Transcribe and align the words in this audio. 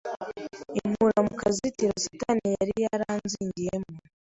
inkura 0.79 1.19
mu 1.27 1.33
kazitiro 1.41 1.93
satani 2.05 2.47
yari 2.57 2.73
yaranzingiyemo, 2.85 3.91